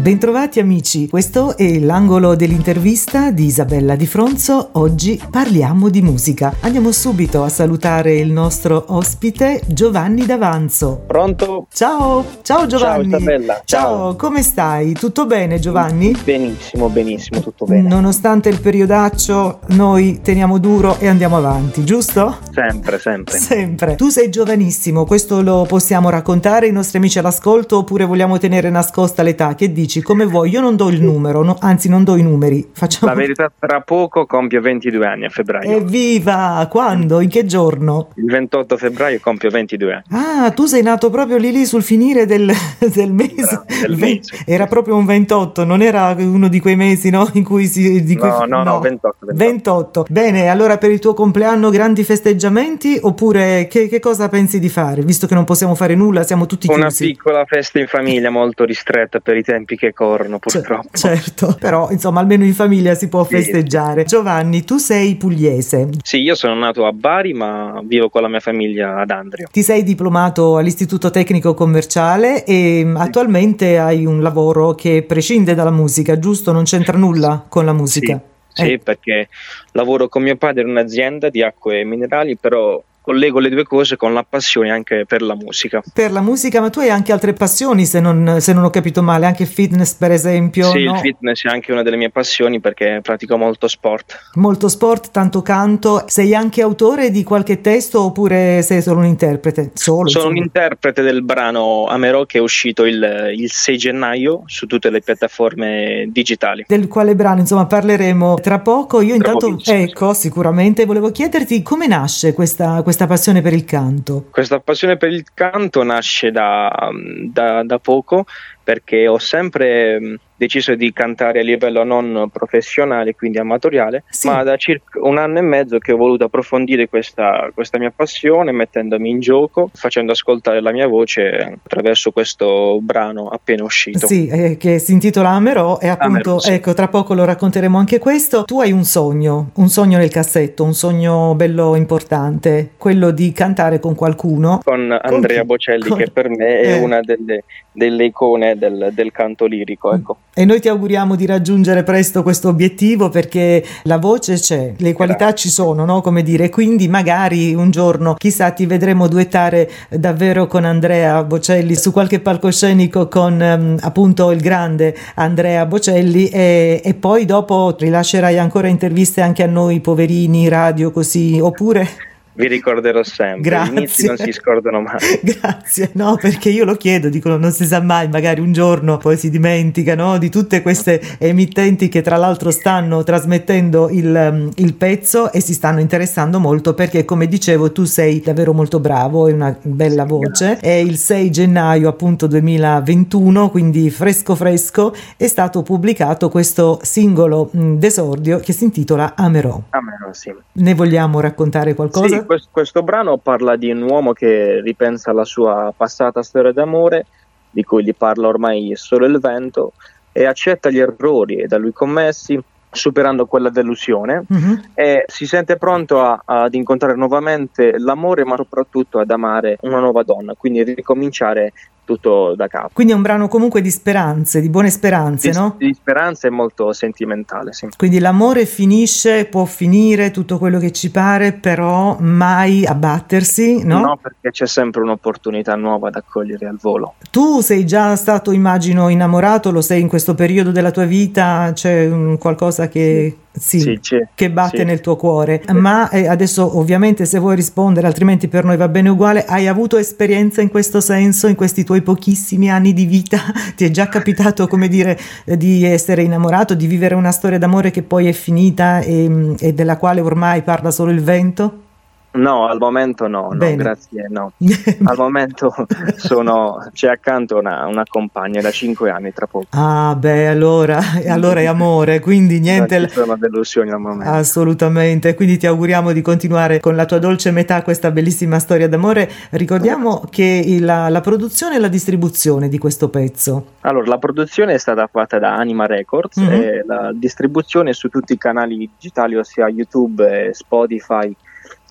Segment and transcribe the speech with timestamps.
[0.00, 4.70] Bentrovati amici, questo è l'angolo dell'intervista di Isabella Di Fronzo.
[4.72, 6.54] Oggi parliamo di musica.
[6.60, 11.02] Andiamo subito a salutare il nostro ospite Giovanni D'Avanzo.
[11.06, 11.66] Pronto?
[11.70, 13.10] Ciao, ciao Giovanni.
[13.10, 13.60] Ciao Isabella.
[13.66, 14.16] Ciao, ciao.
[14.16, 14.94] come stai?
[14.94, 16.16] Tutto bene Giovanni?
[16.24, 17.86] Benissimo, benissimo, tutto bene.
[17.86, 22.38] Nonostante il periodaccio, noi teniamo duro e andiamo avanti, giusto?
[22.54, 23.38] Sempre, sempre.
[23.38, 23.96] Sempre.
[23.96, 29.22] Tu sei giovanissimo, questo lo possiamo raccontare ai nostri amici all'ascolto oppure vogliamo tenere nascosta
[29.22, 29.54] l'età?
[29.54, 29.88] Che dici?
[30.00, 32.68] Dici come vuoi, io non do il numero, no, anzi non do i numeri.
[32.72, 33.12] Facciamo...
[33.12, 35.76] La verità tra poco compio 22 anni a febbraio.
[35.76, 36.66] Evviva!
[36.70, 37.20] Quando?
[37.20, 38.08] In che giorno?
[38.16, 40.04] Il 28 febbraio compio 22 anni.
[40.10, 42.50] Ah, tu sei nato proprio lì lì sul finire del,
[42.92, 43.62] del mese.
[43.80, 44.42] Del mese.
[44.46, 47.28] Era proprio un 28, non era uno di quei mesi no?
[47.34, 48.02] in cui si...
[48.02, 48.28] Di cui...
[48.28, 49.90] No, no, no, 28, 28.
[50.00, 50.06] 28.
[50.08, 55.02] Bene, allora per il tuo compleanno grandi festeggiamenti oppure che, che, cosa pensi di fare?
[55.02, 56.80] Visto che non possiamo fare nulla, siamo tutti chiusi.
[56.80, 60.88] Una piccola festa in famiglia molto ristretta per i tempi che corrono purtroppo.
[60.92, 63.36] C- certo, però insomma almeno in famiglia si può sì.
[63.36, 64.04] festeggiare.
[64.04, 65.88] Giovanni, tu sei pugliese.
[66.02, 69.48] Sì, io sono nato a Bari ma vivo con la mia famiglia ad Andrio.
[69.50, 72.92] Ti sei diplomato all'Istituto Tecnico Commerciale e sì.
[72.96, 76.52] attualmente hai un lavoro che prescinde dalla musica, giusto?
[76.52, 78.14] Non c'entra nulla con la musica.
[78.14, 78.78] Sì, sì eh.
[78.78, 79.28] perché
[79.72, 84.14] lavoro con mio padre in un'azienda di acque minerali, però collego le due cose con
[84.14, 85.82] la passione anche per la musica.
[85.92, 89.02] Per la musica, ma tu hai anche altre passioni, se non, se non ho capito
[89.02, 90.70] male, anche fitness per esempio?
[90.70, 90.94] Sì, no?
[90.94, 94.30] il fitness è anche una delle mie passioni perché pratico molto sport.
[94.34, 96.04] Molto sport, tanto canto.
[96.06, 99.72] Sei anche autore di qualche testo oppure sei solo un interprete?
[99.74, 104.66] Solo, Sono un interprete del brano Amerò che è uscito il, il 6 gennaio su
[104.66, 106.64] tutte le piattaforme digitali.
[106.68, 109.00] Del quale brano, insomma, parleremo tra poco.
[109.00, 114.26] Io tra intanto, ecco, sicuramente volevo chiederti come nasce questa, questa passione per il canto?
[114.30, 116.90] Questa passione per il canto nasce da,
[117.26, 118.26] da, da poco
[118.62, 124.26] perché ho sempre deciso di cantare a livello non professionale, quindi amatoriale, sì.
[124.26, 128.50] ma da circa un anno e mezzo che ho voluto approfondire questa, questa, mia passione
[128.50, 134.06] mettendomi in gioco, facendo ascoltare la mia voce attraverso questo brano appena uscito.
[134.06, 136.52] Sì, eh, che si intitola Amerò e appunto, Amerò, sì.
[136.52, 138.44] ecco, tra poco lo racconteremo anche questo.
[138.44, 143.78] Tu hai un sogno, un sogno nel cassetto, un sogno bello importante, quello di cantare
[143.78, 144.60] con qualcuno.
[144.64, 145.98] Con Andrea con Bocelli, con...
[145.98, 146.78] che per me è eh.
[146.78, 150.16] una delle, delle icone del, del canto lirico, ecco.
[150.32, 155.26] E noi ti auguriamo di raggiungere presto questo obiettivo perché la voce c'è, le qualità
[155.26, 155.36] Grazie.
[155.36, 156.00] ci sono, no?
[156.00, 161.92] Come dire, quindi magari un giorno, chissà, ti vedremo duettare davvero con Andrea Bocelli su
[161.92, 168.68] qualche palcoscenico con um, appunto il grande Andrea Bocelli e, e poi dopo rilascerai ancora
[168.68, 173.50] interviste anche a noi poverini radio così oppure vi ricorderò sempre.
[173.50, 173.72] Grazie.
[173.72, 174.98] Gli inizi non si scordano mai.
[175.22, 179.16] Grazie, no, perché io lo chiedo, dicono non si sa mai, magari un giorno poi
[179.16, 185.32] si dimenticano di tutte queste emittenti che tra l'altro stanno trasmettendo il, um, il, pezzo
[185.32, 189.56] e si stanno interessando molto perché come dicevo tu sei davvero molto bravo, hai una
[189.60, 190.58] bella voce.
[190.58, 197.74] È il 6 gennaio appunto 2021, quindi fresco fresco, è stato pubblicato questo singolo mh,
[197.74, 199.60] d'esordio che si intitola Amerò.
[199.70, 200.32] Amerò, sì.
[200.52, 202.19] Ne vogliamo raccontare qualcosa?
[202.19, 207.06] Sì, questo, questo brano parla di un uomo che ripensa alla sua passata storia d'amore,
[207.50, 209.72] di cui gli parla ormai solo il vento,
[210.12, 212.40] e accetta gli errori da lui commessi,
[212.72, 214.54] superando quella delusione, mm-hmm.
[214.74, 220.02] e si sente pronto a, ad incontrare nuovamente l'amore, ma soprattutto ad amare una nuova
[220.02, 221.52] donna, quindi ricominciare
[221.90, 222.70] tutto da capo.
[222.72, 225.56] Quindi è un brano comunque di speranze, di buone speranze, di, no?
[225.58, 227.68] Di speranze e molto sentimentale, sì.
[227.76, 233.80] Quindi l'amore finisce, può finire tutto quello che ci pare, però mai abbattersi, no?
[233.80, 236.94] No, perché c'è sempre un'opportunità nuova da cogliere al volo.
[237.10, 241.86] Tu sei già stato, immagino, innamorato, lo sei in questo periodo della tua vita, c'è
[241.86, 243.16] un qualcosa che...
[243.16, 243.78] Sì sì, sì,
[244.14, 244.64] che batte sì.
[244.64, 245.42] nel tuo cuore.
[245.52, 249.76] Ma eh, adesso ovviamente se vuoi rispondere, altrimenti per noi va bene uguale, hai avuto
[249.76, 253.18] esperienza in questo senso in questi tuoi pochissimi anni di vita?
[253.54, 257.82] Ti è già capitato, come dire, di essere innamorato, di vivere una storia d'amore che
[257.82, 261.68] poi è finita e, e della quale ormai parla solo il vento?
[262.12, 264.32] No, al momento no, no grazie, no.
[264.84, 265.54] al momento
[265.96, 269.46] sono, c'è accanto una, una, compagna da 5 anni tra poco.
[269.50, 272.78] Ah, beh, allora, allora è amore, quindi niente.
[272.78, 274.10] Non ci sono delusioni al momento.
[274.12, 279.08] Assolutamente, quindi ti auguriamo di continuare con la tua dolce metà questa bellissima storia d'amore.
[279.30, 283.52] Ricordiamo che la, la produzione e la distribuzione di questo pezzo.
[283.60, 286.32] Allora, la produzione è stata fatta da Anima Records mm-hmm.
[286.32, 291.14] e la distribuzione su tutti i canali digitali, ossia YouTube Spotify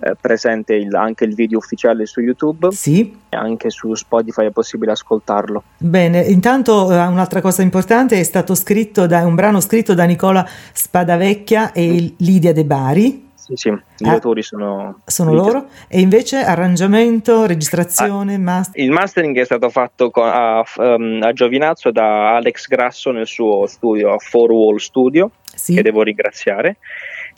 [0.00, 2.70] eh, presente il, anche il video ufficiale su YouTube.
[2.72, 3.16] Sì.
[3.28, 5.62] E anche su Spotify è possibile ascoltarlo.
[5.78, 10.46] Bene, intanto eh, un'altra cosa importante è stato scritto da un brano scritto da Nicola
[10.72, 13.22] Spadavecchia e Lidia De Bari.
[13.44, 15.66] Sì, sì, gli ah, autori sono, sono loro.
[15.86, 18.82] E invece arrangiamento, registrazione, ah, master...
[18.82, 24.14] Il mastering è stato fatto a, um, a, Giovinazzo da Alex Grasso nel suo studio,
[24.14, 25.74] a Four Wall Studio, sì.
[25.74, 26.78] che devo ringraziare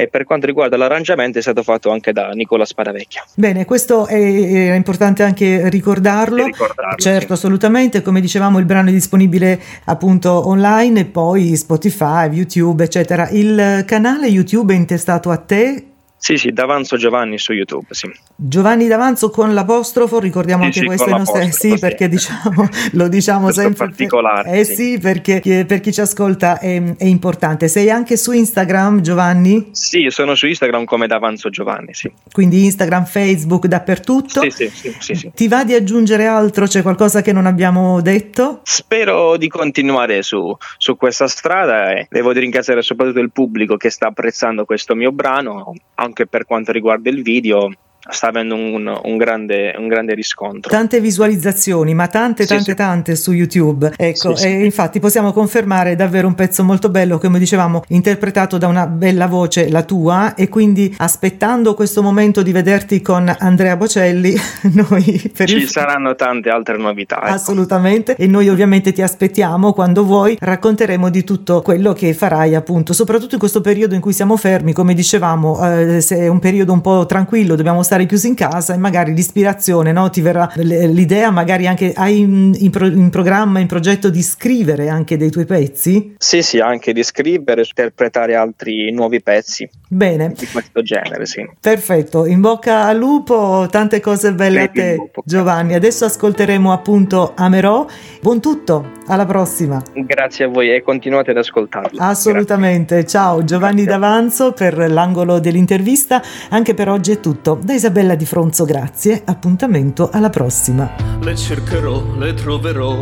[0.00, 3.22] e per quanto riguarda l'arrangiamento è stato fatto anche da Nicola Sparavecchia.
[3.34, 6.44] Bene, questo è, è importante anche ricordarlo.
[6.44, 7.32] ricordarlo certo, sì.
[7.32, 13.28] assolutamente, come dicevamo il brano è disponibile appunto online e poi Spotify, YouTube, eccetera.
[13.28, 15.89] Il canale YouTube è intestato a te
[16.22, 18.06] sì, sì, D'Avanzo Giovanni su YouTube, sì.
[18.36, 21.50] Giovanni D'Avanzo con l'apostrofo, ricordiamo sì, anche sì, questo nostre...
[21.50, 23.86] Sì, perché diciamo, lo diciamo questo sempre...
[23.86, 24.50] particolare.
[24.50, 27.68] Eh sì, sì perché per chi ci ascolta è, è, importante.
[27.68, 29.70] Sei anche su Instagram, Giovanni?
[29.72, 32.12] Sì, sono su Instagram come D'Avanzo Giovanni, sì.
[32.30, 34.42] Quindi Instagram, Facebook, dappertutto?
[34.42, 35.30] Sì, sì, sì, sì, sì.
[35.34, 36.66] Ti va di aggiungere altro?
[36.66, 38.60] C'è qualcosa che non abbiamo detto?
[38.64, 44.08] Spero di continuare su, su questa strada e devo ringraziare soprattutto il pubblico che sta
[44.08, 45.72] apprezzando questo mio brano
[46.10, 47.70] anche per quanto riguarda il video
[48.08, 50.70] sta avendo un, un, grande, un, grande, riscontro.
[50.70, 53.92] Tante visualizzazioni, ma tante, tante, sì, tante su YouTube.
[53.96, 58.68] Ecco, sì, e infatti possiamo confermare davvero un pezzo molto bello, come dicevamo, interpretato da
[58.68, 64.34] una bella voce, la tua, e quindi aspettando questo momento di vederti con Andrea Bocelli,
[64.72, 65.68] noi per Ci il...
[65.68, 67.20] saranno tante altre novità.
[67.22, 67.34] Ecco.
[67.34, 72.92] Assolutamente, e noi ovviamente ti aspettiamo quando vuoi, racconteremo di tutto quello che farai appunto,
[72.92, 76.72] soprattutto in questo periodo in cui siamo fermi, come dicevamo, eh, se è un periodo
[76.72, 80.10] un po' tranquillo, dobbiamo stare chiusi in casa e magari l'ispirazione no?
[80.10, 84.88] ti verrà l'idea, magari anche hai in, in, pro, in, programma, in progetto di scrivere
[84.88, 86.14] anche dei tuoi pezzi?
[86.18, 89.68] Sì, sì, anche di scrivere, interpretare altri nuovi pezzi.
[89.92, 90.32] Bene.
[90.38, 91.44] Di questo genere, sì.
[91.60, 95.74] Perfetto, in bocca al lupo, tante cose belle Credi a te Giovanni.
[95.74, 97.84] Adesso ascolteremo appunto Amerò.
[98.22, 99.82] Buon tutto, alla prossima.
[99.92, 102.00] Grazie a voi e continuate ad ascoltarlo.
[102.00, 103.10] Assolutamente, Grazie.
[103.10, 103.98] ciao Giovanni Grazie.
[104.00, 106.22] D'Avanzo per l'angolo dell'intervista.
[106.50, 107.58] Anche per oggi è tutto.
[107.60, 110.88] Da Isabella Di Fronzo, grazie, appuntamento alla prossima.
[111.20, 112.94] Le cercherò, le troverò,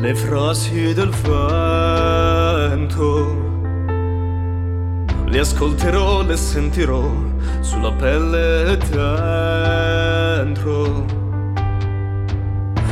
[0.00, 2.70] le frasi del vento
[5.32, 7.10] le ascolterò, le sentirò
[7.60, 8.76] sulla pelle
[10.36, 11.06] dentro.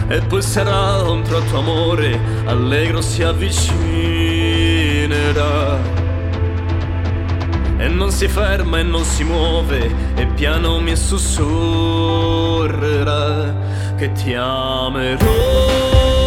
[0.08, 3.68] E poi sarà un tratto amore, allegro si avvicinerà.
[7.76, 11.54] E non si ferma e non si muove, e piano mi sussurrerà
[13.96, 16.19] che ti amerò.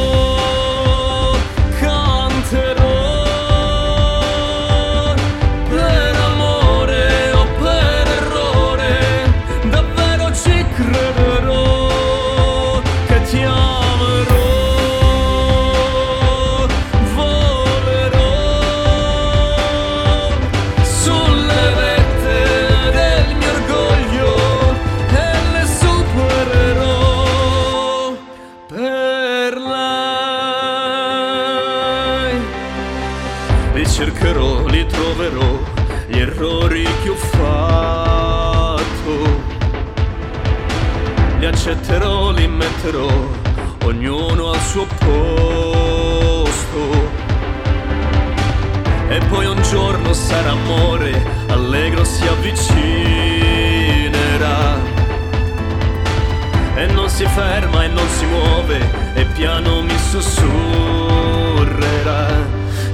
[44.74, 46.82] Suo posto.
[49.08, 51.12] E poi un giorno sarà amore,
[51.50, 52.82] allegro si avvicinerà.
[56.74, 58.80] E non si ferma e non si muove,
[59.14, 60.66] e piano mi sussurrerà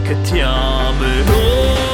[0.03, 1.88] che ti amerò.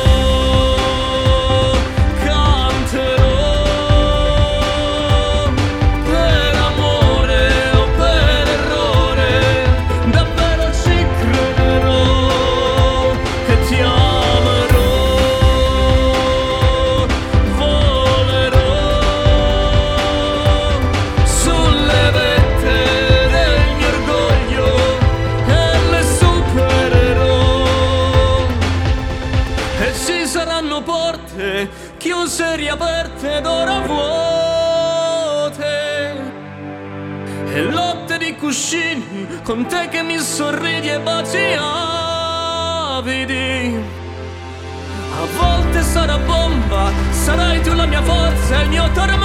[39.46, 41.56] Con te che mi sorridi e baci
[42.98, 43.80] avidi.
[45.22, 49.24] A volte sarà bomba, sarai tu la mia forza, il mio tormento.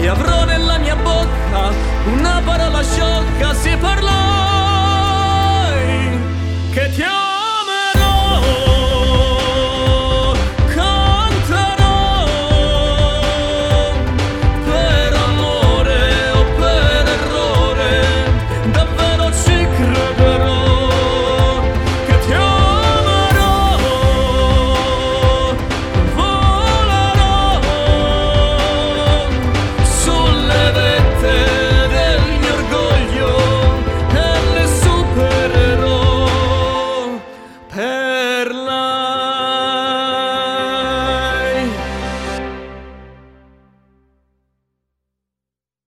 [0.00, 1.72] E avrò nella mia bocca
[2.06, 4.12] una parola sciocca, si parlai
[6.72, 7.31] che ti amerò,